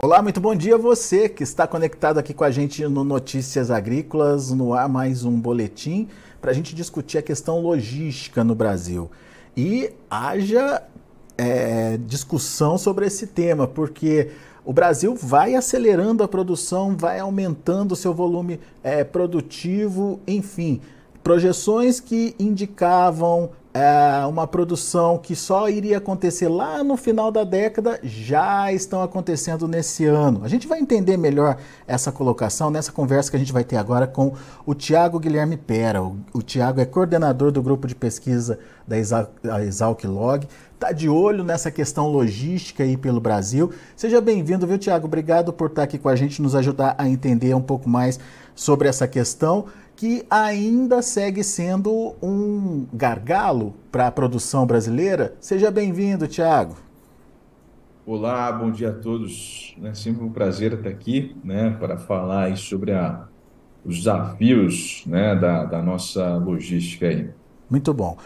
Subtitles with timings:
[0.00, 3.68] Olá, muito bom dia a você que está conectado aqui com a gente no Notícias
[3.68, 6.06] Agrícolas, no ar mais um boletim
[6.40, 9.10] para a gente discutir a questão logística no Brasil.
[9.56, 10.84] E haja
[11.36, 14.30] é, discussão sobre esse tema, porque
[14.64, 20.80] o Brasil vai acelerando a produção, vai aumentando o seu volume é, produtivo, enfim,
[21.24, 28.00] projeções que indicavam é, uma produção que só iria acontecer lá no final da década
[28.02, 30.40] já estão acontecendo nesse ano.
[30.42, 34.06] A gente vai entender melhor essa colocação nessa conversa que a gente vai ter agora
[34.06, 34.32] com
[34.64, 36.02] o Tiago Guilherme Pera.
[36.02, 38.96] O, o Tiago é coordenador do grupo de pesquisa da
[39.62, 43.70] Exalc Log, está de olho nessa questão logística aí pelo Brasil.
[43.94, 45.06] Seja bem-vindo, viu, Tiago?
[45.06, 48.18] Obrigado por estar aqui com a gente, nos ajudar a entender um pouco mais
[48.54, 49.66] sobre essa questão
[49.98, 55.34] que ainda segue sendo um gargalo para a produção brasileira.
[55.40, 56.76] Seja bem-vindo, Tiago.
[58.06, 59.76] Olá, bom dia a todos.
[59.82, 63.26] É sempre um prazer estar aqui né, para falar sobre a,
[63.84, 67.30] os desafios né, da, da, nossa logística aí.
[67.68, 68.16] Muito bom.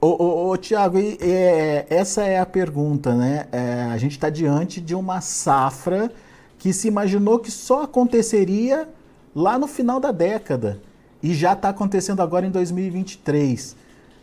[0.00, 3.46] Ô, ô, ô Tiago, é, essa é a pergunta, né?
[3.52, 6.10] É, a gente está diante de uma safra
[6.56, 8.88] que se imaginou que só aconteceria
[9.34, 10.80] lá no final da década
[11.22, 13.76] e já está acontecendo agora em 2023.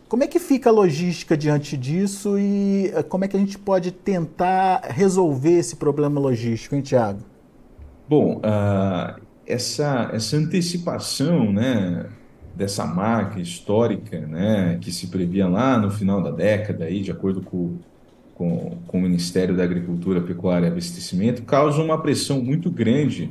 [0.08, 3.58] Como é que fica a logística diante disso e eh, como é que a gente
[3.58, 7.20] pode tentar resolver esse problema logístico, hein, Tiago?
[8.08, 12.06] Bom, uh, essa, essa antecipação né,
[12.56, 17.42] dessa marca histórica né, que se previa lá no final da década, aí, de acordo
[17.42, 17.76] com,
[18.34, 23.30] com, com o Ministério da Agricultura, Pecuária e Abastecimento, causa uma pressão muito grande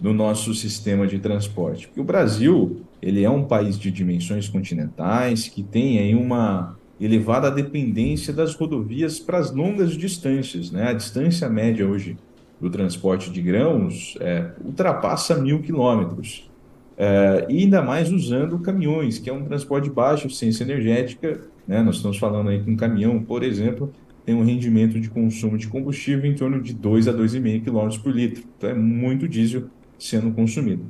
[0.00, 1.86] no nosso sistema de transporte.
[1.86, 7.50] Porque o Brasil ele é um país de dimensões continentais que tem aí uma elevada
[7.50, 10.70] dependência das rodovias para as longas distâncias.
[10.70, 10.88] Né?
[10.88, 12.16] A distância média hoje
[12.60, 16.48] do transporte de grãos é, ultrapassa mil quilômetros.
[16.96, 21.40] É, e ainda mais usando caminhões, que é um transporte de baixa eficiência energética.
[21.66, 21.82] Né?
[21.82, 23.92] Nós estamos falando aí que um caminhão, por exemplo,
[24.24, 28.14] tem um rendimento de consumo de combustível em torno de 2 a 2,5 km por
[28.14, 28.44] litro.
[28.56, 29.64] Então é muito diesel
[30.06, 30.84] sendo consumido.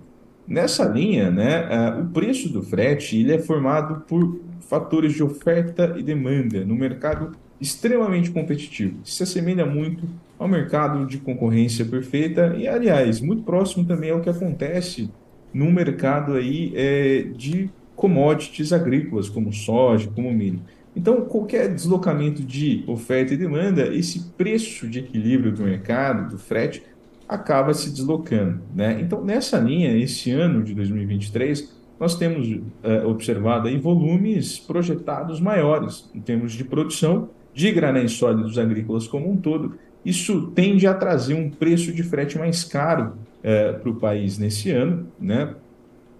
[0.46, 1.66] Nessa linha, né,
[2.00, 7.32] o preço do frete ele é formado por fatores de oferta e demanda no mercado
[7.60, 8.98] extremamente competitivo.
[9.04, 10.04] Se assemelha muito
[10.38, 15.10] ao mercado de concorrência perfeita e, aliás, muito próximo também ao que acontece
[15.52, 20.60] no mercado aí é, de commodities agrícolas, como soja, como milho.
[20.96, 26.82] Então, qualquer deslocamento de oferta e demanda, esse preço de equilíbrio do mercado, do frete,
[27.28, 28.60] acaba se deslocando.
[28.74, 29.00] Né?
[29.00, 36.10] Então, nessa linha, esse ano de 2023, nós temos uh, observado aí volumes projetados maiores
[36.14, 39.74] em termos de produção de granéis sólidos agrícolas como um todo.
[40.04, 44.70] Isso tende a trazer um preço de frete mais caro eh, para o país nesse
[44.70, 45.54] ano, né?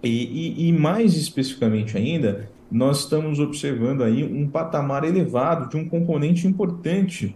[0.01, 5.87] E, e, e, mais especificamente ainda, nós estamos observando aí um patamar elevado de um
[5.87, 7.35] componente importante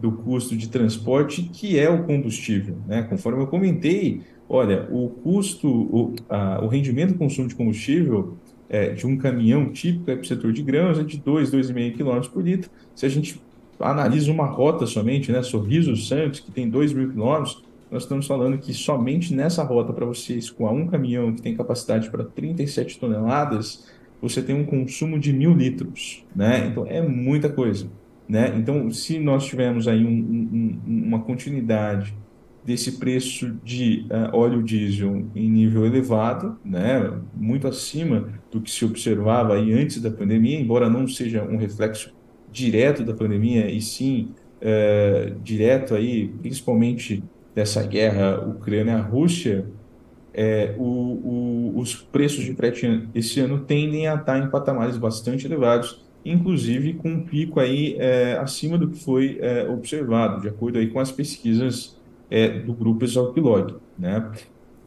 [0.00, 2.76] do custo de transporte, que é o combustível.
[2.86, 3.02] Né?
[3.02, 8.36] Conforme eu comentei, olha, o custo, o, a, o rendimento do consumo de combustível
[8.68, 11.96] é, de um caminhão típico é para o setor de grãos é de 2, 2,5
[11.96, 12.70] km por litro.
[12.94, 13.40] Se a gente
[13.78, 18.56] analisa uma rota somente, né, Sorriso Santos, que tem 2 mil quilômetros, nós estamos falando
[18.58, 23.86] que somente nessa rota, para você escoar um caminhão que tem capacidade para 37 toneladas,
[24.22, 26.24] você tem um consumo de mil litros.
[26.34, 26.68] Né?
[26.68, 27.90] Então, é muita coisa.
[28.30, 28.54] Né?
[28.56, 32.16] Então, se nós tivermos aí um, um, uma continuidade
[32.64, 38.84] desse preço de uh, óleo diesel em nível elevado, né, muito acima do que se
[38.84, 42.14] observava aí antes da pandemia, embora não seja um reflexo
[42.52, 44.28] direto da pandemia, e sim
[44.62, 49.66] uh, direto aí, principalmente dessa guerra Ucrânia-Rússia,
[50.32, 56.94] é, os preços de frete esse ano tendem a estar em patamares bastante elevados, inclusive
[56.94, 61.00] com um pico aí é, acima do que foi é, observado, de acordo aí com
[61.00, 61.98] as pesquisas
[62.30, 64.30] é, do grupo Exalquilog, né?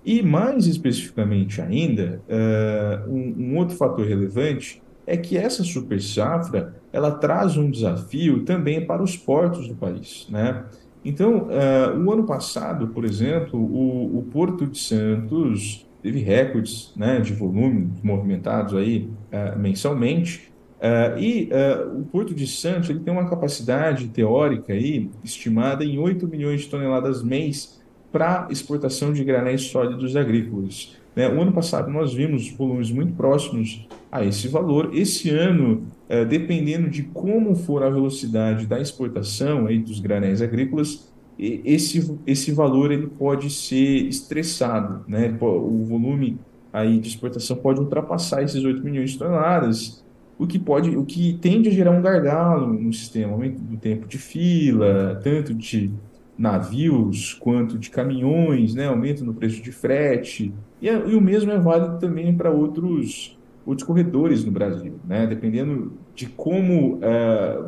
[0.06, 6.76] E mais especificamente ainda, é, um, um, outro fator relevante é que essa super safra
[6.92, 10.66] ela traz um desafio também para os portos do país, né?
[11.06, 17.20] Então, uh, o ano passado, por exemplo, o, o Porto de Santos teve recordes né,
[17.20, 20.53] de volume movimentados aí uh, mensalmente,
[20.84, 25.98] Uh, e uh, o Porto de Santos ele tem uma capacidade teórica aí, estimada em
[25.98, 27.82] 8 milhões de toneladas mês
[28.12, 30.98] para exportação de granéis sólidos agrícolas.
[31.16, 31.30] Né?
[31.30, 34.90] O ano passado nós vimos volumes muito próximos a esse valor.
[34.94, 41.10] Esse ano, uh, dependendo de como for a velocidade da exportação aí dos granéis agrícolas,
[41.40, 45.36] esse, esse valor ele pode ser estressado, né?
[45.42, 46.38] O volume
[46.72, 50.03] aí de exportação pode ultrapassar esses 8 milhões de toneladas,
[50.44, 54.08] o que pode, o que tende a gerar um gargalo no sistema, aumento do tempo
[54.08, 55.92] de fila, tanto de
[56.38, 58.88] navios quanto de caminhões, né?
[58.88, 63.40] Aumento no preço de frete, e, é, e o mesmo é válido também para outros
[63.66, 65.26] outros corredores no Brasil, né?
[65.26, 67.64] Dependendo de como é,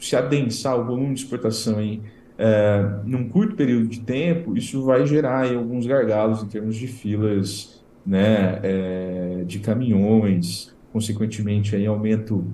[0.00, 2.02] se adensar o volume de exportação em
[2.36, 6.86] é, num curto período de tempo, isso vai gerar aí, alguns gargalos em termos de
[6.86, 12.44] filas né, é, de caminhões, consequentemente aí, aumento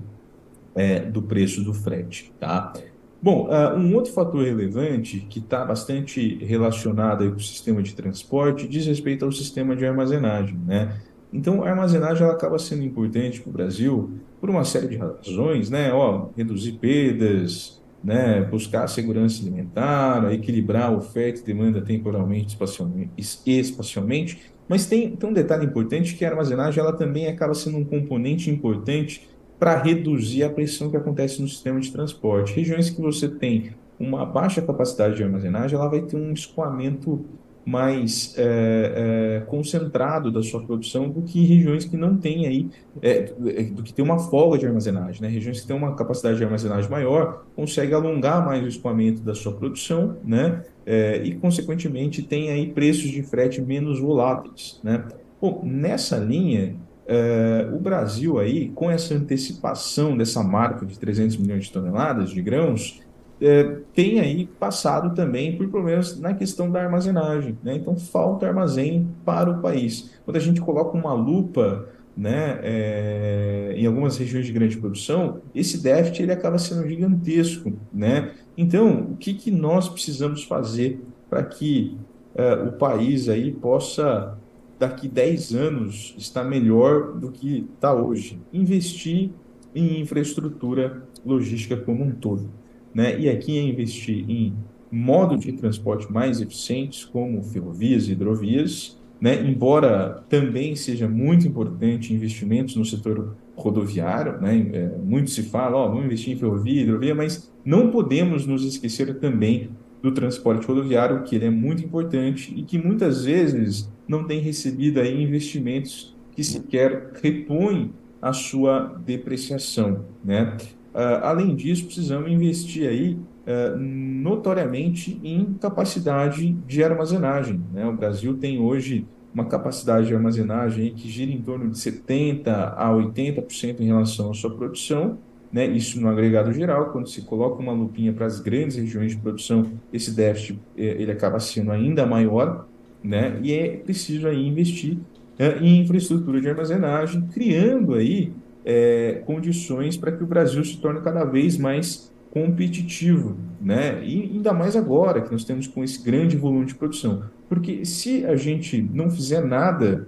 [0.73, 2.33] é, do preço do frete.
[2.39, 2.73] Tá?
[3.21, 7.95] Bom, uh, um outro fator relevante que está bastante relacionado aí com o sistema de
[7.95, 10.57] transporte diz respeito ao sistema de armazenagem.
[10.65, 10.95] Né?
[11.33, 15.69] Então, a armazenagem ela acaba sendo importante para o Brasil por uma série de razões,
[15.69, 15.91] né?
[15.91, 24.39] Ó, reduzir perdas, né, buscar segurança alimentar, equilibrar oferta e demanda temporalmente espacialmente, espacialmente.
[24.67, 28.49] Mas tem, tem um detalhe importante que a armazenagem ela também acaba sendo um componente
[28.49, 29.27] importante
[29.59, 32.53] para reduzir a pressão que acontece no sistema de transporte.
[32.53, 37.25] Regiões que você tem uma baixa capacidade de armazenagem, ela vai ter um escoamento
[37.65, 42.69] mais é, é, concentrado da sua produção do que regiões que não têm aí,
[43.01, 43.23] é,
[43.71, 45.21] do que tem uma folga de armazenagem.
[45.21, 45.27] Né?
[45.27, 49.53] Regiões que têm uma capacidade de armazenagem maior conseguem alongar mais o escoamento da sua
[49.53, 50.63] produção né?
[50.85, 54.79] É, e, consequentemente, tem aí preços de frete menos voláteis.
[54.83, 55.03] Né?
[55.41, 56.75] Bom, nessa linha,
[57.07, 62.41] é, o Brasil aí, com essa antecipação dessa marca de 300 milhões de toneladas de
[62.41, 63.01] grãos,
[63.41, 67.57] é, tem aí passado também por problemas na questão da armazenagem.
[67.63, 67.75] Né?
[67.75, 70.11] Então, falta armazém para o país.
[70.23, 75.81] Quando a gente coloca uma lupa né, é, em algumas regiões de grande produção, esse
[75.81, 77.73] déficit ele acaba sendo gigantesco.
[77.93, 78.31] Né?
[78.57, 81.97] Então, o que, que nós precisamos fazer para que
[82.33, 84.37] é, o país aí possa,
[84.79, 88.39] daqui 10 anos, estar melhor do que está hoje?
[88.53, 89.31] Investir
[89.73, 92.49] em infraestrutura logística como um todo
[92.95, 93.19] né?
[93.19, 94.55] E aqui é investir em
[94.89, 99.45] modos de transporte mais eficientes, como ferrovias e hidrovias, né?
[99.45, 104.69] Embora também seja muito importante investimentos no setor rodoviário, né?
[104.73, 109.13] É, muito se fala, ó, vamos investir em ferrovia, hidrovia, mas não podemos nos esquecer
[109.19, 109.69] também
[110.01, 114.99] do transporte rodoviário, que ele é muito importante e que muitas vezes não tem recebido
[115.01, 120.57] aí investimentos que sequer repõem a sua depreciação, né?
[120.95, 127.61] Uh, além disso, precisamos investir aí uh, notoriamente em capacidade de armazenagem.
[127.73, 127.85] Né?
[127.85, 132.89] O Brasil tem hoje uma capacidade de armazenagem que gira em torno de 70% a
[132.89, 135.17] 80% em relação à sua produção,
[135.51, 135.67] né?
[135.67, 139.65] isso no agregado geral, quando se coloca uma lupinha para as grandes regiões de produção,
[139.91, 142.65] esse déficit eh, ele acaba sendo ainda maior,
[143.03, 143.37] né?
[143.43, 144.97] e é preciso aí investir
[145.37, 148.31] eh, em infraestrutura de armazenagem, criando aí
[148.65, 154.03] é, condições para que o Brasil se torne cada vez mais competitivo, né?
[154.03, 157.23] E ainda mais agora que nós temos com esse grande volume de produção.
[157.47, 160.07] Porque se a gente não fizer nada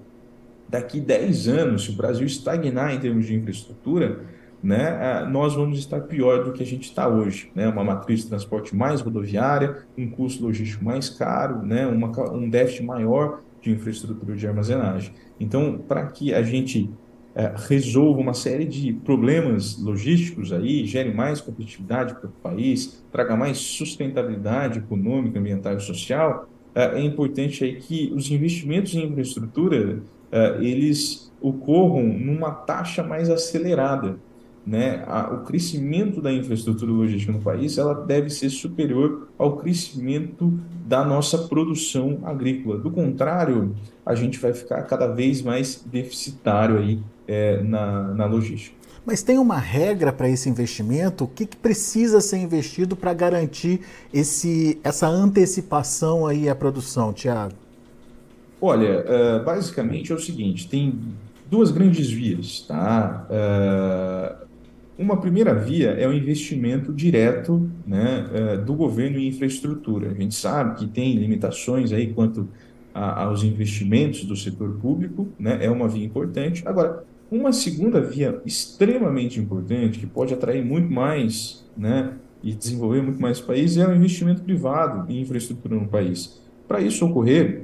[0.68, 4.20] daqui 10 anos, se o Brasil estagnar em termos de infraestrutura,
[4.62, 7.50] né, nós vamos estar pior do que a gente está hoje.
[7.56, 7.70] Né?
[7.70, 11.88] Uma matriz de transporte mais rodoviária, um custo logístico mais caro, né?
[11.88, 15.14] Uma, um déficit maior de infraestrutura de armazenagem.
[15.40, 16.90] Então, para que a gente
[17.38, 23.36] é, resolva uma série de problemas logísticos aí, gere mais competitividade para o país, traga
[23.36, 30.02] mais sustentabilidade econômica, ambiental e social, é, é importante aí que os investimentos em infraestrutura
[30.32, 34.18] é, eles ocorram numa taxa mais acelerada.
[34.66, 35.02] Né?
[35.32, 41.38] o crescimento da infraestrutura logística no país ela deve ser superior ao crescimento da nossa
[41.38, 42.78] produção agrícola.
[42.78, 43.74] Do contrário,
[44.06, 48.78] a gente vai ficar cada vez mais deficitário aí é, na, na logística.
[49.08, 51.24] Mas tem uma regra para esse investimento?
[51.24, 53.80] O que, que precisa ser investido para garantir
[54.14, 57.54] esse, essa antecipação aí à produção, Tiago?
[58.60, 61.00] Olha, uh, basicamente é o seguinte: tem
[61.50, 63.26] duas grandes vias, tá?
[63.30, 64.48] Uh,
[64.98, 70.10] uma primeira via é o investimento direto né, uh, do governo em infraestrutura.
[70.10, 72.50] A gente sabe que tem limitações aí quanto
[72.94, 75.60] a, aos investimentos do setor público, né?
[75.62, 76.64] É uma via importante.
[76.66, 83.22] Agora, uma segunda via extremamente importante, que pode atrair muito mais né, e desenvolver muito
[83.22, 86.42] mais países, é o investimento privado em infraestrutura no país.
[86.68, 87.64] Para isso ocorrer,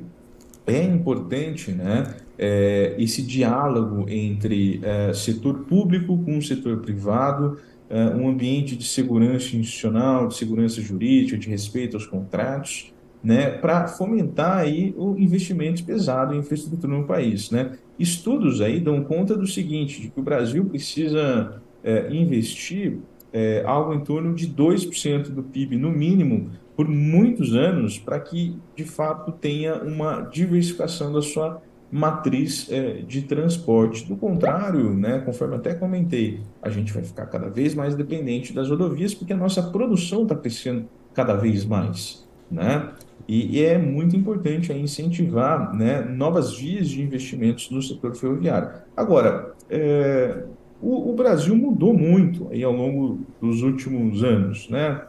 [0.65, 7.57] é importante né, é, esse diálogo entre é, setor público com o setor privado,
[7.89, 12.91] uh, um ambiente de segurança institucional, de segurança jurídica, de respeito aos contratos,
[13.23, 17.71] né, para fomentar aí o investimento pesado em infraestrutura no país, né?
[17.97, 22.99] Estudos aí dão conta do seguinte, de que o Brasil precisa é, investir
[23.31, 28.57] é, algo em torno de 2% do PIB, no mínimo, por muitos anos, para que,
[28.75, 34.07] de fato, tenha uma diversificação da sua matriz é, de transporte.
[34.07, 38.69] Do contrário, né, conforme até comentei, a gente vai ficar cada vez mais dependente das
[38.69, 42.27] rodovias, porque a nossa produção está crescendo cada vez mais.
[42.49, 42.91] Né?
[43.27, 48.69] E, e, é muito importante aí, incentivar né, novas vias de investimentos no setor ferroviário.
[48.95, 50.43] Agora, é,
[50.81, 54.67] o, o, Brasil mudou muito aí ao longo dos últimos anos.
[54.69, 55.01] Né?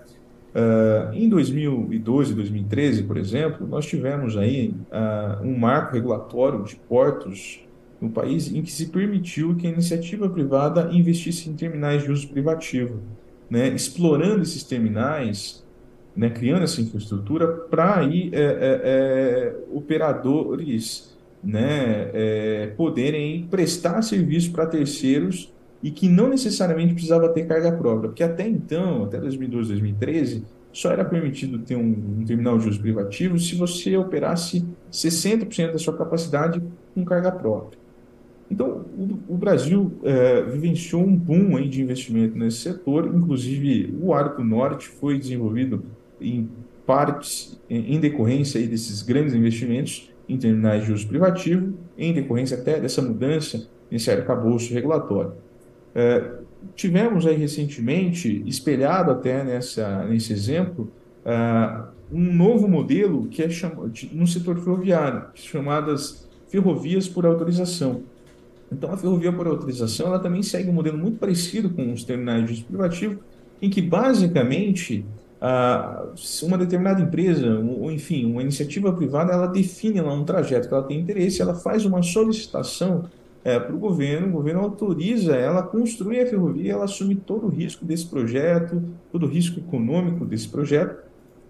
[0.54, 4.72] Uh, em 2012 e 2013, por exemplo, nós tivemos aí
[5.42, 7.64] um marco regulatório de portos
[8.00, 12.28] no país em que se permitiu que a iniciativa privada investisse em terminais de uso
[12.28, 13.00] privativo,
[13.50, 13.68] né?
[13.68, 15.63] explorando esses terminais
[16.16, 24.52] né, criando essa infraestrutura para aí é, é, é, operadores né, é, poderem prestar serviço
[24.52, 25.52] para terceiros
[25.82, 30.90] e que não necessariamente precisava ter carga própria, porque até então, até 2012, 2013, só
[30.90, 35.96] era permitido ter um, um terminal de uso privativo se você operasse 60% da sua
[35.96, 36.62] capacidade
[36.94, 37.78] com carga própria.
[38.50, 44.12] Então, o, o Brasil é, vivenciou um boom aí de investimento nesse setor, inclusive o
[44.12, 45.84] Arco Norte foi desenvolvido
[46.20, 46.48] em
[46.86, 52.80] partes, em decorrência aí desses grandes investimentos em terminais de uso privativo, em decorrência até
[52.80, 55.32] dessa mudança nesse arcabouço regulatório.
[55.94, 56.32] É,
[56.74, 60.90] tivemos aí recentemente, espelhado até nessa, nesse exemplo,
[61.24, 68.02] é, um novo modelo que é chamado, no setor ferroviário, chamadas ferrovias por autorização.
[68.70, 72.46] Então, a ferrovia por autorização ela também segue um modelo muito parecido com os terminais
[72.46, 73.20] de uso privativo,
[73.60, 75.04] em que basicamente
[76.42, 80.82] uma determinada empresa, ou enfim, uma iniciativa privada, ela define lá um trajeto que ela
[80.82, 83.04] tem interesse, ela faz uma solicitação
[83.44, 87.46] é, para o governo, o governo autoriza ela a construir a ferrovia, ela assume todo
[87.46, 88.82] o risco desse projeto,
[89.12, 91.04] todo o risco econômico desse projeto,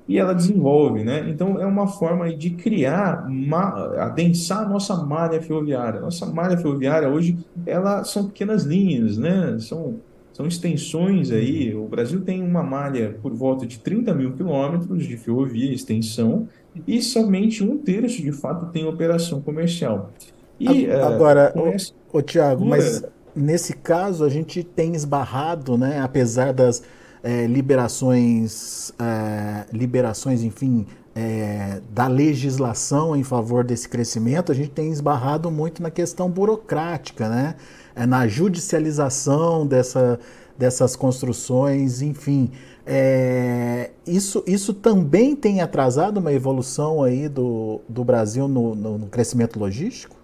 [0.07, 1.31] e ela desenvolve, né?
[1.31, 6.01] Então é uma forma de criar, uma, adensar a nossa malha ferroviária.
[6.01, 9.57] Nossa malha ferroviária hoje, ela são pequenas linhas, né?
[9.61, 10.01] São
[10.35, 11.73] são extensões aí.
[11.75, 16.49] O Brasil tem uma malha por volta de 30 mil quilômetros de ferrovia, extensão,
[16.87, 20.11] e somente um terço de fato tem operação comercial.
[20.59, 23.03] E, eh, Agora, o, o Tiago, mas
[23.35, 26.83] nesse caso a gente tem esbarrado, né, apesar das
[27.23, 34.91] é, liberações, é, liberações, enfim, é, da legislação em favor desse crescimento, a gente tem
[34.91, 37.55] esbarrado muito na questão burocrática, né?
[37.95, 40.19] é, na judicialização dessa,
[40.59, 42.51] dessas construções, enfim.
[42.87, 49.07] É, isso, isso também tem atrasado uma evolução aí do, do Brasil no, no, no
[49.07, 50.17] crescimento logístico?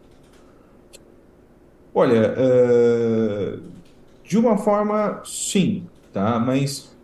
[1.94, 3.62] Olha, uh,
[4.22, 6.38] de uma forma, sim, tá?
[6.38, 6.94] Mas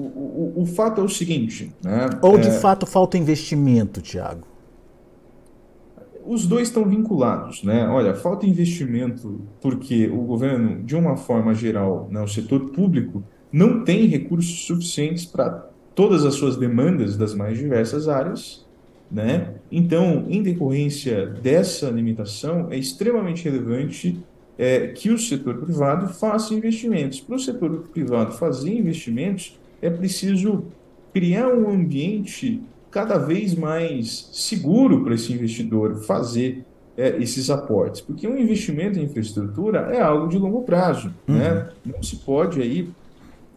[0.00, 2.08] o, o, o fato é o seguinte, né?
[2.22, 2.52] Ou de é...
[2.52, 4.50] fato falta investimento, Tiago?
[6.24, 7.88] os dois estão vinculados, né?
[7.88, 13.82] Olha, falta investimento porque o governo, de uma forma geral, né, o setor público, não
[13.84, 18.64] tem recursos suficientes para todas as suas demandas das mais diversas áreas,
[19.10, 19.54] né?
[19.72, 24.22] Então, em decorrência dessa limitação, é extremamente relevante
[24.56, 27.20] é, que o setor privado faça investimentos.
[27.20, 30.64] Para o setor privado fazer investimentos, é preciso
[31.12, 36.64] criar um ambiente cada vez mais seguro para esse investidor fazer
[36.96, 41.36] é, esses aportes, porque um investimento em infraestrutura é algo de longo prazo, uhum.
[41.36, 41.68] né?
[41.84, 42.90] Não se pode aí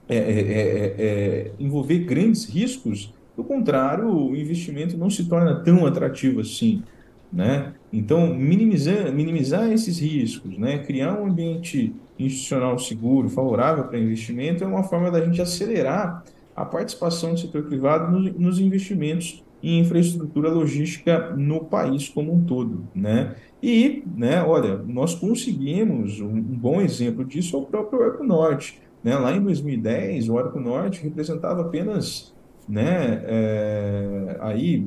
[0.08, 5.86] é, é, é, é, envolver grandes riscos, do contrário, o investimento não se torna tão
[5.86, 6.84] atrativo assim,
[7.32, 7.74] né?
[7.92, 10.77] Então, minimizar, minimizar esses riscos, né?
[10.80, 16.24] Criar um ambiente institucional seguro, favorável para investimento, é uma forma da gente acelerar
[16.55, 22.86] a participação do setor privado nos investimentos em infraestrutura logística no país como um todo,
[22.93, 23.36] né?
[23.62, 29.17] E, né, olha, nós conseguimos um, bom exemplo disso é o próprio Arco Norte, né?
[29.17, 32.34] Lá em 2010, o Arco Norte representava apenas,
[32.67, 34.86] né, é, aí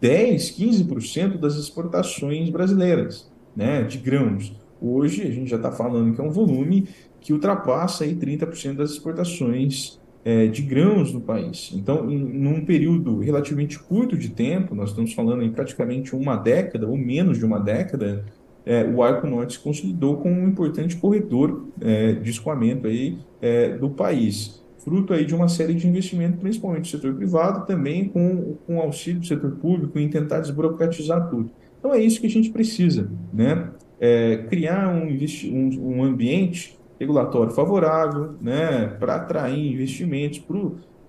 [0.00, 4.52] 10, 15% das exportações brasileiras, né, de grãos.
[4.82, 6.88] Hoje a gente já está falando que é um volume
[7.20, 11.70] que ultrapassa aí 30% das exportações é, de grãos no país.
[11.72, 16.88] Então, em, num período relativamente curto de tempo, nós estamos falando em praticamente uma década
[16.88, 18.24] ou menos de uma década,
[18.66, 23.76] é, o Arco Norte se consolidou como um importante corredor é, de escoamento aí, é,
[23.76, 28.56] do país, fruto aí de uma série de investimentos, principalmente do setor privado, também com,
[28.66, 31.50] com auxílio do setor público em tentar desburocratizar tudo.
[31.78, 33.70] Então é isso que a gente precisa, né?
[34.04, 40.58] É, criar um, um, um ambiente regulatório favorável, né, para atrair investimentos para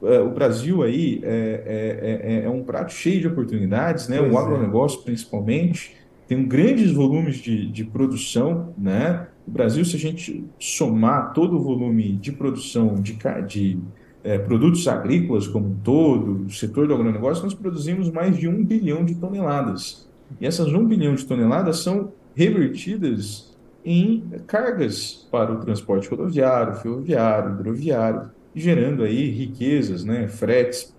[0.04, 1.30] é, o Brasil aí é,
[1.66, 4.20] é, é, é, um prato cheio de oportunidades, né?
[4.20, 5.96] o agronegócio principalmente
[6.28, 9.28] tem grandes volumes de, de produção, né?
[9.46, 13.78] O Brasil, se a gente somar todo o volume de produção de, de
[14.24, 18.64] é, produtos agrícolas como um todo, o setor do agronegócio, nós produzimos mais de um
[18.64, 20.10] bilhão de toneladas.
[20.40, 23.54] E essas um bilhão de toneladas são revertidas
[23.86, 30.94] em cargas para o transporte rodoviário, ferroviário, hidroviário, gerando aí riquezas, né, fretes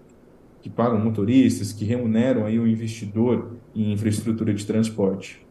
[0.60, 5.44] que pagam motoristas, que remuneram aí o investidor em infraestrutura de transporte.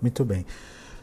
[0.00, 0.44] Muito bem.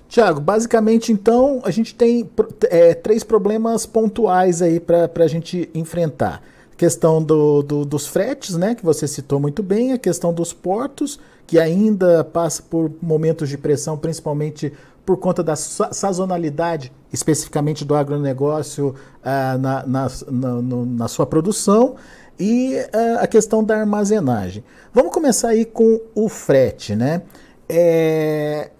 [0.07, 2.29] Tiago, basicamente então a gente tem
[2.69, 6.43] é, três problemas pontuais aí para a gente enfrentar.
[6.81, 11.19] Questão do, do, dos fretes, né, que você citou muito bem, a questão dos portos,
[11.45, 14.73] que ainda passa por momentos de pressão, principalmente
[15.05, 21.97] por conta da sazonalidade, especificamente do agronegócio ah, na, na, na, na, sua produção,
[22.39, 24.63] e ah, a questão da armazenagem.
[24.91, 27.21] Vamos começar aí com o frete, né?
[27.69, 28.71] É,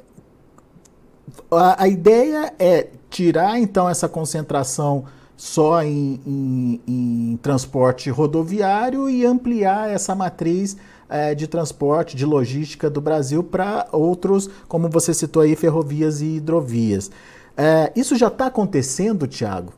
[1.51, 5.05] a, a, ideia é tirar então essa concentração
[5.41, 10.77] só em, em, em transporte rodoviário e ampliar essa matriz
[11.10, 16.36] é, de transporte, de logística do Brasil para outros, como você citou aí, ferrovias e
[16.36, 17.10] hidrovias.
[17.57, 19.74] É, isso já está acontecendo, Tiago?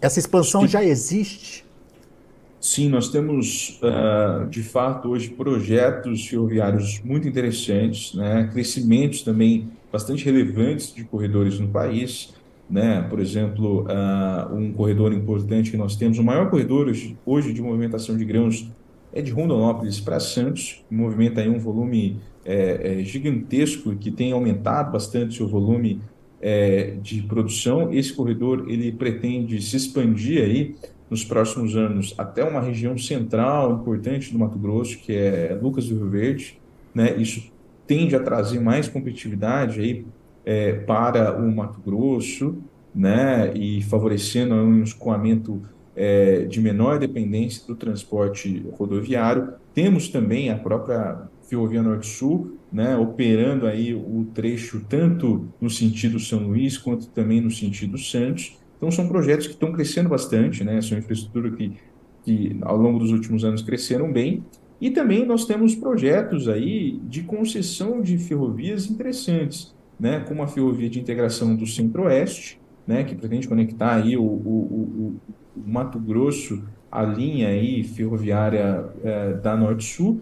[0.00, 0.68] Essa expansão Sim.
[0.68, 1.62] já existe?
[2.58, 8.48] Sim, nós temos, uh, de fato, hoje projetos ferroviários muito interessantes, né?
[8.50, 12.32] crescimentos também bastante relevantes de corredores no país.
[12.68, 13.02] Né?
[13.08, 16.90] Por exemplo, uh, um corredor importante que nós temos, o maior corredor
[17.26, 18.70] hoje, de movimentação de grãos
[19.12, 24.90] é de Rondonópolis para Santos, movimenta aí um volume é, é, gigantesco, que tem aumentado
[24.90, 26.00] bastante o volume
[26.40, 27.92] é, de produção.
[27.92, 30.74] Esse corredor ele pretende se expandir aí
[31.08, 35.96] nos próximos anos até uma região central importante do Mato Grosso, que é Lucas do
[35.96, 36.58] Rio Verde.
[36.94, 37.16] Né?
[37.16, 37.52] Isso
[37.86, 40.04] tende a trazer mais competitividade aí,
[40.44, 42.58] é, para o Mato Grosso,
[42.94, 43.52] né?
[43.54, 45.62] e favorecendo um escoamento
[45.96, 49.54] é, de menor dependência do transporte rodoviário.
[49.72, 56.40] Temos também a própria Ferrovia Norte-Sul, né, operando aí o trecho tanto no sentido São
[56.40, 58.56] Luís quanto também no sentido Santos.
[58.76, 61.72] Então são projetos que estão crescendo bastante, né, são infraestrutura que,
[62.24, 64.42] que ao longo dos últimos anos cresceram bem.
[64.80, 70.88] E também nós temos projetos aí de concessão de ferrovias interessantes, né, como a ferrovia
[70.88, 75.20] de integração do Centro-Oeste, né, que pretende conectar aí o, o,
[75.56, 80.20] o, Mato Grosso, a linha aí ferroviária é, da Norte-Sul,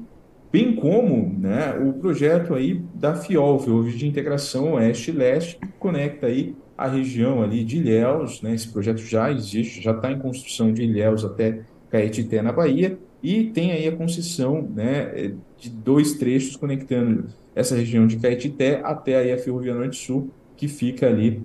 [0.52, 6.54] bem como né, o projeto aí da FIOL, Ferrovia de Integração Oeste-Leste, que conecta aí
[6.76, 10.82] a região ali de Ilhéus, né, esse projeto já existe, já está em construção de
[10.82, 17.26] Ilhéus até Caetité, na Bahia, e tem aí a concessão né, de dois trechos conectando
[17.54, 21.42] essa região de Caetité até aí a Ferrovia Norte-Sul, que fica ali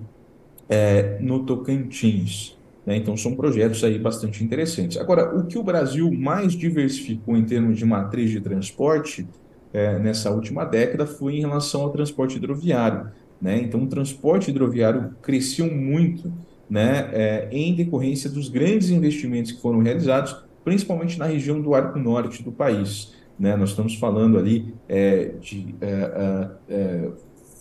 [0.68, 2.58] é, no Tocantins.
[2.86, 2.96] Né?
[2.96, 4.98] Então, são projetos aí bastante interessantes.
[4.98, 9.28] Agora, o que o Brasil mais diversificou em termos de matriz de transporte
[9.74, 13.12] é, nessa última década foi em relação ao transporte hidroviário.
[13.42, 13.60] Né?
[13.62, 16.34] Então, o transporte hidroviário cresceu muito
[16.70, 21.98] né, é, em decorrência dos grandes investimentos que foram realizados, principalmente na região do arco
[21.98, 23.14] norte do país.
[23.40, 23.56] Né?
[23.56, 27.10] Nós estamos falando ali é, de é, é, é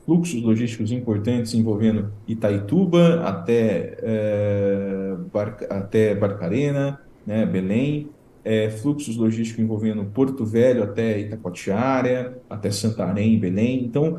[0.05, 8.09] fluxos logísticos importantes envolvendo Itaituba até, é, Bar, até Barcarena, né, Belém,
[8.45, 13.85] é, fluxos logísticos envolvendo Porto Velho até Itacoatiara, até Santarém, Belém.
[13.85, 14.19] Então,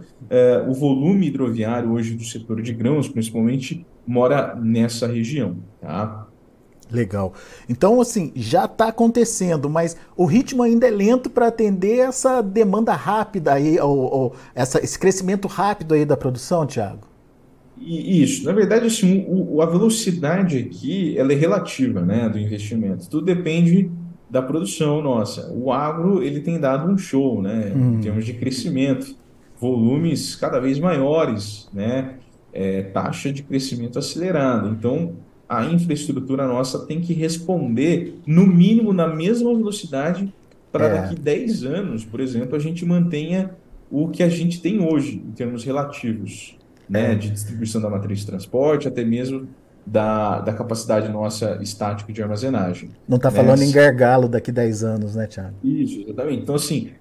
[0.68, 5.58] o volume hidroviário hoje do setor de grãos, principalmente, mora nessa região.
[5.82, 6.27] Tá?
[6.92, 7.34] Legal.
[7.68, 12.94] Então, assim, já está acontecendo, mas o ritmo ainda é lento para atender essa demanda
[12.94, 17.08] rápida aí, ou, ou essa, esse crescimento rápido aí da produção, Tiago?
[17.80, 18.46] Isso.
[18.46, 23.10] Na verdade, assim, o, a velocidade aqui ela é relativa né, do investimento.
[23.10, 23.92] Tudo depende
[24.30, 25.52] da produção nossa.
[25.54, 27.96] O agro ele tem dado um show né, hum.
[27.96, 29.16] em termos de crescimento,
[29.60, 32.16] volumes cada vez maiores, né,
[32.52, 34.70] é, taxa de crescimento acelerada.
[34.70, 35.14] Então,
[35.48, 40.34] a infraestrutura nossa tem que responder, no mínimo, na mesma velocidade
[40.72, 41.02] para é.
[41.02, 43.52] daqui 10 anos, por exemplo, a gente mantenha
[43.90, 46.58] o que a gente tem hoje, em termos relativos,
[46.90, 49.48] né, de distribuição da matriz de transporte, até mesmo
[49.86, 52.90] da, da capacidade nossa estática de armazenagem.
[53.08, 55.56] Não está falando em gargalo daqui a 10 anos, né, Tiago?
[55.64, 56.44] Isso, exatamente.
[56.44, 56.92] Então, assim,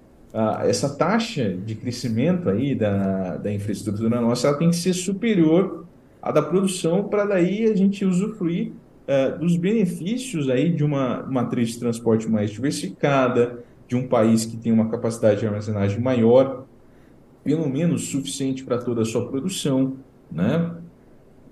[0.65, 5.86] essa taxa de crescimento aí da, da infraestrutura nossa ela tem que ser superior
[6.27, 8.71] à da produção para daí a gente usufruir
[9.07, 14.57] uh, dos benefícios aí de uma matriz de transporte mais diversificada, de um país que
[14.57, 16.65] tem uma capacidade de armazenagem maior,
[17.43, 19.93] pelo menos suficiente para toda a sua produção,
[20.29, 20.71] né?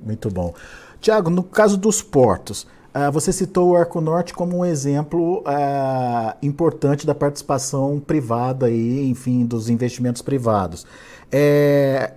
[0.06, 0.54] Muito bom.
[1.00, 6.34] Tiago, no caso dos portos, Uh, você citou o Arco Norte como um exemplo uh,
[6.42, 10.86] importante da participação privada e, enfim, dos investimentos privados.
[11.30, 12.14] É,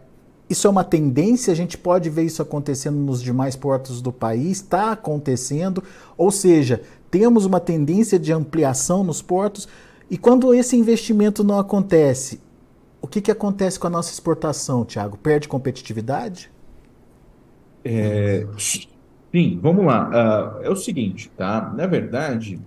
[0.48, 1.52] isso é uma tendência?
[1.52, 4.58] A gente pode ver isso acontecendo nos demais portos do país?
[4.58, 5.82] Está acontecendo?
[6.16, 9.68] Ou seja, temos uma tendência de ampliação nos portos?
[10.10, 12.40] E quando esse investimento não acontece,
[13.00, 15.18] o que, que acontece com a nossa exportação, Tiago?
[15.18, 16.50] Perde competitividade?
[17.84, 18.46] É,
[19.32, 20.08] Sim, vamos lá.
[20.08, 21.72] Uh, é o seguinte, tá?
[21.76, 22.58] Na verdade,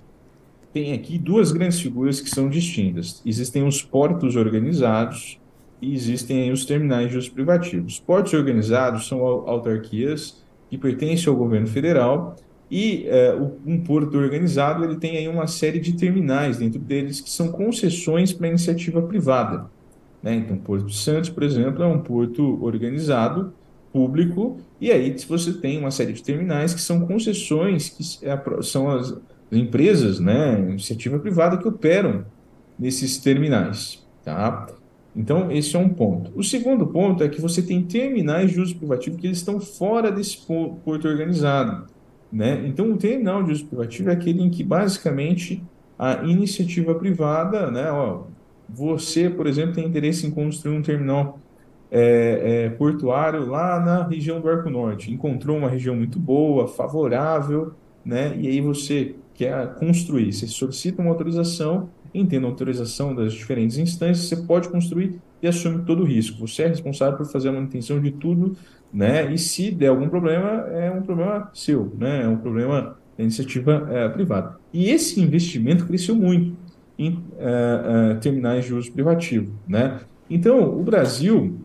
[0.71, 3.21] tem aqui duas grandes figuras que são distintas.
[3.25, 5.40] Existem os portos organizados
[5.81, 7.87] e existem os terminais de uso privativo.
[7.87, 12.35] Os portos organizados são autarquias que pertencem ao governo federal
[12.69, 17.29] e uh, um porto organizado ele tem aí uma série de terminais dentro deles que
[17.29, 19.65] são concessões para iniciativa privada.
[20.23, 20.35] Né?
[20.35, 23.53] Então, Porto Santos, por exemplo, é um porto organizado
[23.91, 28.89] público, e aí você tem uma série de terminais que são concessões, que é são
[28.89, 29.13] as
[29.51, 32.23] empresas, né, iniciativa privada que operam
[32.79, 34.67] nesses terminais, tá?
[35.15, 36.31] Então, esse é um ponto.
[36.35, 40.11] O segundo ponto é que você tem terminais de uso privativo que eles estão fora
[40.11, 41.87] desse porto organizado,
[42.31, 42.65] né?
[42.65, 45.61] Então, o terminal de uso privativo é aquele em que, basicamente,
[45.99, 48.23] a iniciativa privada, né, ó,
[48.67, 51.39] você, por exemplo, tem interesse em construir um terminal
[51.91, 55.11] é, é, portuário lá na região do Arco Norte.
[55.11, 58.33] Encontrou uma região muito boa, favorável, né?
[58.37, 64.27] E aí você quer construir, você solicita uma autorização, entendo a autorização das diferentes instâncias,
[64.27, 66.45] você pode construir e assume todo o risco.
[66.47, 68.55] Você é responsável por fazer a manutenção de tudo,
[68.93, 69.31] né?
[69.33, 72.23] E se der algum problema, é um problema seu, né?
[72.23, 74.57] É um problema da iniciativa é, privada.
[74.73, 76.55] E esse investimento cresceu muito
[76.97, 80.01] em é, é, terminais de uso privativo, né?
[80.29, 81.59] Então, o Brasil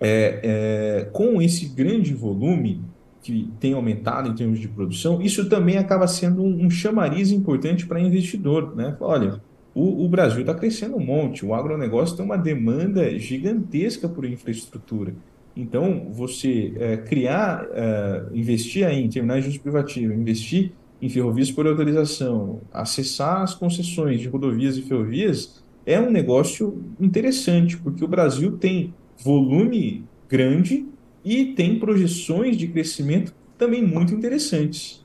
[0.00, 2.82] é, é, com esse grande volume
[3.22, 7.84] que tem aumentado em termos de produção, isso também acaba sendo um, um chamariz importante
[7.84, 8.76] para investidor.
[8.76, 8.96] Né?
[9.00, 9.40] Olha,
[9.76, 15.14] o, o Brasil está crescendo um monte, o agronegócio tem uma demanda gigantesca por infraestrutura.
[15.54, 21.50] Então, você é, criar, é, investir aí em terminais de uso privativo, investir em ferrovias
[21.50, 28.08] por autorização, acessar as concessões de rodovias e ferrovias, é um negócio interessante, porque o
[28.08, 30.88] Brasil tem volume grande
[31.22, 35.04] e tem projeções de crescimento também muito interessantes.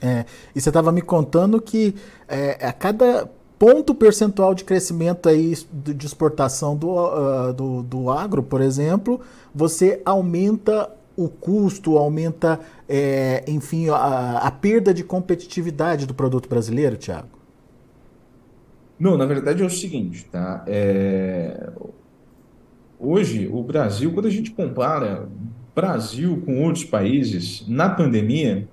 [0.00, 1.94] É, e você estava me contando que
[2.26, 8.42] é, a cada ponto percentual de crescimento aí de exportação do, uh, do, do agro,
[8.42, 9.20] por exemplo,
[9.54, 16.96] você aumenta o custo, aumenta, é, enfim, a, a, perda de competitividade do produto brasileiro,
[16.96, 17.28] Tiago?
[18.98, 20.64] Não, na verdade é o seguinte, tá?
[20.66, 21.70] É,
[23.02, 25.26] Hoje, o Brasil, quando a gente compara
[25.74, 28.68] Brasil com outros países, na pandemia,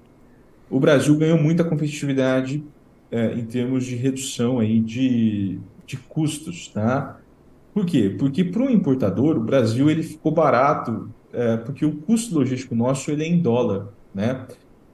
[0.70, 2.62] o Brasil ganhou muita competitividade
[3.12, 7.20] é, em termos de redução aí de, de custos, tá?
[7.74, 8.16] Por quê?
[8.18, 13.12] Porque para o importador, o Brasil ele ficou barato, é, porque o custo logístico nosso
[13.12, 14.46] ele é em dólar, né?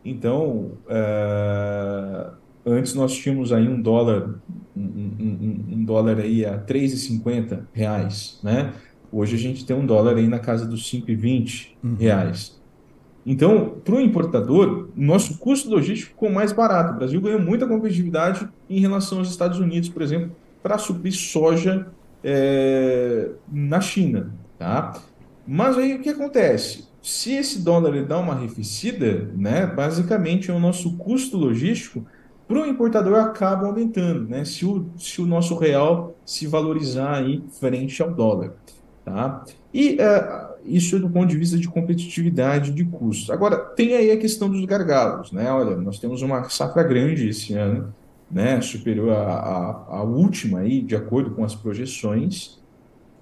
[0.04, 2.30] Então, é,
[2.66, 4.36] antes nós tínhamos aí um dólar,
[4.76, 8.74] um, um, um dólar aí a 3,50 reais, né?
[9.12, 11.96] Hoje a gente tem um dólar aí na casa dos 5,20 uhum.
[13.26, 16.94] Então, para o importador, nosso custo logístico ficou mais barato.
[16.94, 21.88] O Brasil ganhou muita competitividade em relação aos Estados Unidos, por exemplo, para suprir soja
[22.24, 24.34] é, na China.
[24.60, 24.94] Tá?
[25.48, 26.88] Mas aí o que acontece?
[27.02, 32.06] Se esse dólar ele dá uma arrefecida, né, basicamente o nosso custo logístico
[32.48, 37.44] para o importador acaba aumentando, né, se, o, se o nosso real se valorizar aí
[37.60, 38.54] frente ao dólar.
[39.04, 39.44] Tá?
[39.74, 43.30] E uh, isso é do ponto de vista de competitividade de custos.
[43.30, 45.32] Agora, tem aí a questão dos gargalos.
[45.32, 45.52] Né?
[45.52, 47.94] Olha, nós temos uma safra grande esse ano,
[48.30, 48.62] né?
[48.62, 52.62] superior à, última, aí, de acordo com as projeções.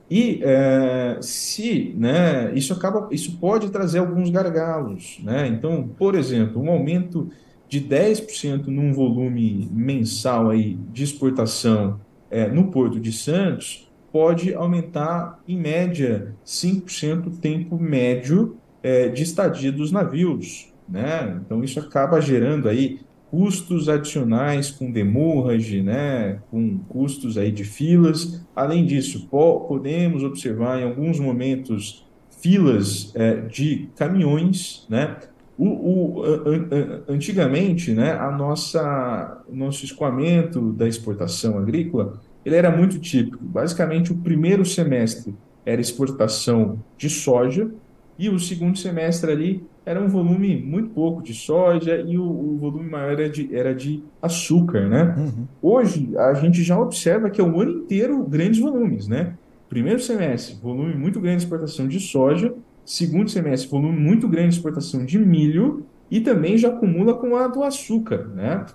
[0.10, 5.20] E uh, se né, isso acaba, isso pode trazer alguns gargalos.
[5.24, 5.48] Né?
[5.48, 7.30] Então, por exemplo, um aumento
[7.68, 12.00] de 10% num volume mensal aí de exportação
[12.30, 19.24] é, no Porto de Santos pode aumentar, em média, 5% o tempo médio é, de
[19.24, 20.72] estadia dos navios.
[20.88, 21.40] Né?
[21.46, 23.00] Então, isso acaba gerando aí
[23.32, 28.46] custos adicionais com demurrage, né, com custos aí de filas.
[28.54, 32.06] Além disso, po podemos observar em alguns momentos
[32.42, 35.16] filas é, de caminhões, né?
[35.58, 36.24] O, o,
[37.08, 43.44] antigamente, né, a nossa nosso escoamento da exportação agrícola ele era muito típico.
[43.44, 47.70] Basicamente, o primeiro semestre era exportação de soja
[48.18, 52.58] e o segundo semestre ali era um volume muito pouco de soja e o, o
[52.58, 55.16] volume maior era de, era de açúcar, né?
[55.18, 55.48] Uhum.
[55.62, 59.34] Hoje, a gente já observa que é o ano inteiro grandes volumes, né?
[59.68, 62.54] Primeiro semestre, volume muito grande de exportação de soja.
[62.86, 67.48] Segundo semestre, volume muito grande de exportação de milho e também já acumula com a
[67.48, 68.66] do açúcar, né?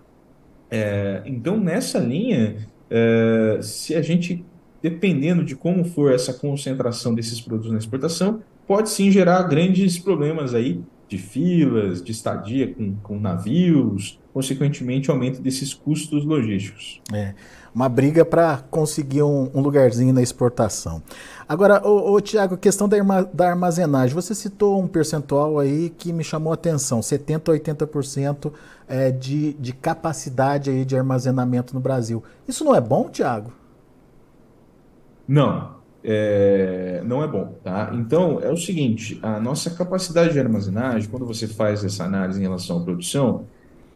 [0.70, 2.56] É, então, nessa linha,
[2.90, 4.44] é, se a gente,
[4.82, 10.54] dependendo de como for essa concentração desses produtos na exportação, pode sim gerar grandes problemas
[10.54, 17.00] aí de filas, de estadia com, com navios, consequentemente aumento desses custos logísticos.
[17.12, 17.34] É,
[17.74, 21.02] uma briga para conseguir um, um, lugarzinho na exportação.
[21.48, 22.98] Agora, ô, ô Tiago, questão da,
[23.32, 28.52] da armazenagem, você citou um percentual aí que me chamou a atenção, 70% a 80%
[28.88, 32.22] é, de, de capacidade aí de armazenamento no Brasil.
[32.48, 33.52] Isso não é bom, Tiago?
[35.26, 35.75] Não,
[36.08, 37.90] é, não é bom, tá?
[37.92, 42.42] Então, é o seguinte, a nossa capacidade de armazenagem, quando você faz essa análise em
[42.44, 43.44] relação à produção,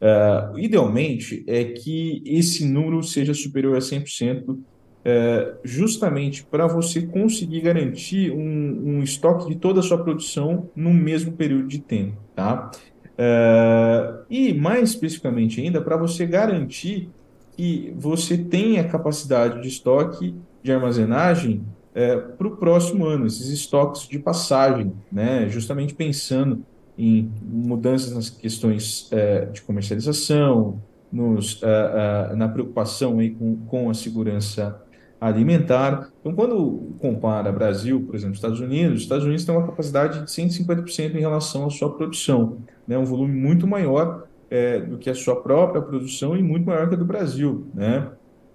[0.00, 4.64] uh, idealmente é que esse número seja superior a 100%, uh,
[5.04, 10.92] é, justamente para você conseguir garantir um, um, estoque de toda a sua produção no
[10.92, 12.72] mesmo período de tempo, tá?
[13.06, 17.08] Uh, e mais especificamente ainda, para você garantir
[17.56, 24.06] que você tenha capacidade de estoque de armazenagem é, para o próximo ano, esses estoques
[24.06, 25.48] de passagem, né?
[25.48, 26.64] justamente pensando
[26.96, 33.90] em mudanças nas questões é, de comercialização, nos, é, é, na preocupação aí com, com
[33.90, 34.80] a segurança
[35.20, 36.10] alimentar.
[36.20, 40.30] Então, quando compara Brasil, por exemplo, Estados Unidos, os Estados Unidos têm uma capacidade de
[40.30, 42.96] 150% em relação à sua produção, né?
[42.96, 46.94] um volume muito maior é, do que a sua própria produção e muito maior que
[46.94, 48.08] a do Brasil, né?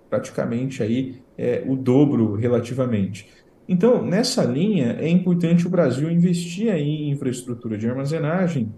[0.09, 3.27] praticamente aí é, o dobro relativamente.
[3.67, 8.71] Então, nessa linha, é importante o Brasil investir aí em infraestrutura de armazenagem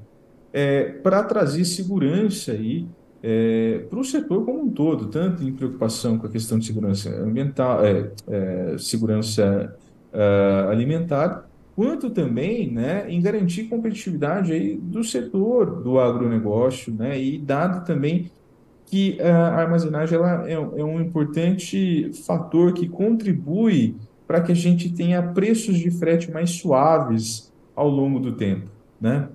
[0.54, 2.88] é, para trazer segurança aí,
[3.22, 7.10] é, para o setor como um todo, tanto em preocupação com a questão de segurança
[7.10, 9.76] ambiental, é, é segurança
[10.14, 17.38] uh, alimentar, quanto também né, em garantir competitividade aí do setor do agronegócio, né, e
[17.38, 18.32] dado também
[18.88, 23.96] que a armazenagem ela é, é um importante fator que contribui
[24.26, 29.30] para que a gente tenha preços de frete mais suaves ao longo do tempo, né?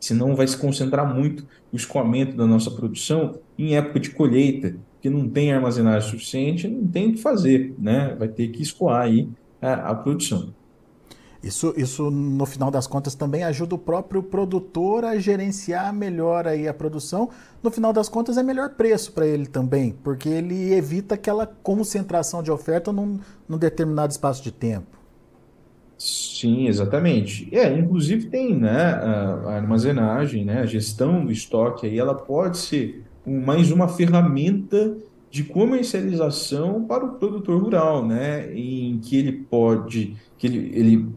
[0.00, 5.08] Senão vai se concentrar muito o escoamento da nossa produção em época de colheita, que
[5.08, 8.16] não tem armazenagem suficiente, não tem o que fazer, né?
[8.18, 9.28] Vai ter que escoar aí
[9.62, 10.52] a, a produção.
[11.42, 16.68] Isso, isso, no final das contas, também ajuda o próprio produtor a gerenciar melhor aí
[16.68, 17.30] a produção.
[17.62, 22.42] No final das contas, é melhor preço para ele também, porque ele evita aquela concentração
[22.42, 25.00] de oferta num, num determinado espaço de tempo.
[25.96, 27.48] Sim, exatamente.
[27.54, 33.04] É, inclusive tem né, a armazenagem, né, a gestão do estoque aí, ela pode ser
[33.26, 34.96] mais uma ferramenta
[35.30, 41.08] de comercialização para o produtor rural, né, em que ele pode, que ele, ele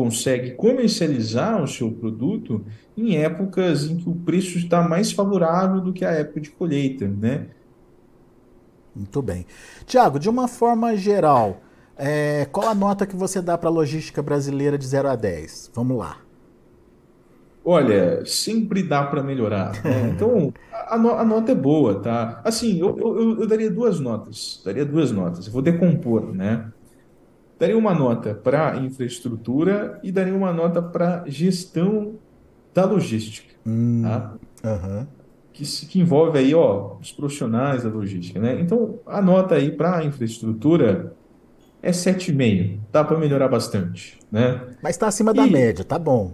[0.00, 2.64] consegue comercializar o seu produto
[2.96, 7.06] em épocas em que o preço está mais favorável do que a época de colheita,
[7.06, 7.48] né?
[8.96, 9.44] Muito bem.
[9.84, 11.60] Tiago, de uma forma geral,
[11.98, 15.72] é, qual a nota que você dá para a logística brasileira de 0 a 10?
[15.74, 16.16] Vamos lá.
[17.62, 19.84] Olha, sempre dá para melhorar.
[19.84, 20.12] Né?
[20.16, 22.40] Então, a, a, nota é boa, tá?
[22.42, 24.62] Assim, eu, eu, eu daria duas notas.
[24.64, 25.46] Daria duas notas.
[25.46, 26.72] Eu vou decompor, né?
[27.60, 32.14] Daria uma nota para infraestrutura e daria uma nota para gestão
[32.72, 33.54] da logística.
[33.66, 34.34] Hum, tá?
[35.52, 38.40] que, que, envolve aí ó, os profissionais da logística.
[38.40, 38.58] Né?
[38.62, 41.12] Então, a nota aí para infraestrutura
[41.82, 42.78] é 7,5.
[42.90, 44.18] Dá para melhorar bastante.
[44.32, 44.58] Né?
[44.82, 46.32] Mas está acima e, da média, tá bom.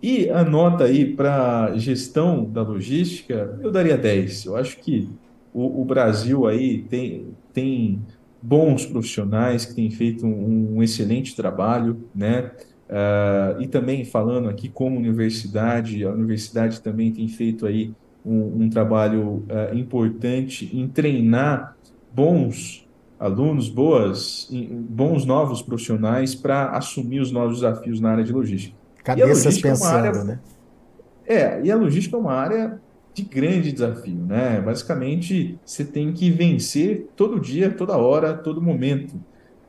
[0.00, 4.44] E a nota aí para gestão da logística, eu daria 10.
[4.44, 5.08] Eu acho que
[5.52, 8.00] o, o Brasil aí tem, tem
[8.42, 12.50] bons profissionais que têm feito um, um excelente trabalho, né?
[12.88, 17.92] Uh, e também falando aqui como universidade, a universidade também tem feito aí
[18.26, 21.76] um, um trabalho uh, importante em treinar
[22.12, 22.86] bons
[23.18, 24.50] alunos, boas,
[24.90, 28.76] bons novos profissionais para assumir os novos desafios na área de logística.
[29.04, 30.40] Cabeças pensando, é área, né?
[31.24, 32.81] É, e a logística é uma área
[33.14, 34.60] de grande desafio, né?
[34.60, 39.14] Basicamente, você tem que vencer todo dia, toda hora, todo momento,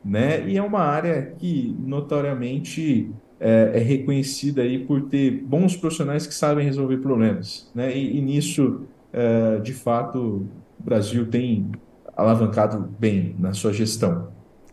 [0.04, 0.48] né?
[0.48, 6.34] E é uma área que notoriamente é, é reconhecida aí por ter bons profissionais que
[6.34, 7.96] sabem resolver problemas, né?
[7.96, 10.46] E, e nisso, é, de fato,
[10.80, 11.70] o Brasil tem
[12.16, 14.28] alavancado bem na sua gestão.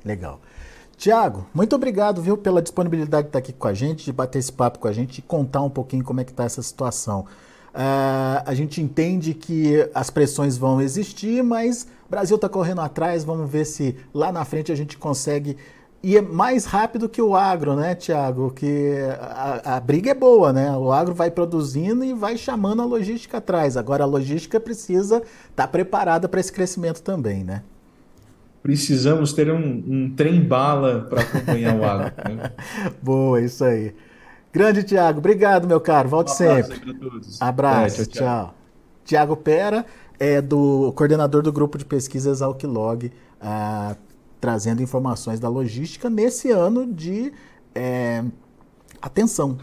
[0.05, 0.39] Legal.
[0.97, 4.53] Tiago, muito obrigado, viu, pela disponibilidade de estar aqui com a gente, de bater esse
[4.53, 7.25] papo com a gente e contar um pouquinho como é que está essa situação.
[7.73, 13.23] Uh, a gente entende que as pressões vão existir, mas o Brasil está correndo atrás.
[13.23, 15.55] Vamos ver se lá na frente a gente consegue
[16.03, 18.51] ir mais rápido que o agro, né, Tiago?
[18.51, 20.75] Que a, a, briga é boa, né?
[20.75, 23.77] O agro vai produzindo e vai chamando a logística atrás.
[23.77, 27.63] Agora a logística precisa estar tá preparada para esse crescimento também, né?
[28.61, 32.13] Precisamos ter um, um trem-bala para acompanhar o agro.
[32.35, 32.51] Né?
[33.01, 33.95] boa, isso aí.
[34.53, 36.09] Grande Tiago, obrigado, meu caro.
[36.09, 36.81] Volte um sempre.
[37.39, 38.55] Abraço, é, tchau, tchau.
[39.05, 39.85] Tiago Pera
[40.19, 43.95] é do coordenador do grupo de pesquisas Alquilog, ah,
[44.39, 47.33] trazendo informações da logística nesse ano de
[47.73, 48.23] é,
[49.01, 49.57] atenção,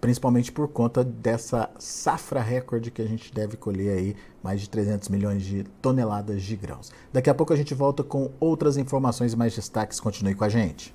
[0.00, 5.08] principalmente por conta dessa safra recorde que a gente deve colher aí, mais de 300
[5.08, 6.92] milhões de toneladas de grãos.
[7.12, 9.98] Daqui a pouco a gente volta com outras informações e mais destaques.
[9.98, 10.94] Continue com a gente.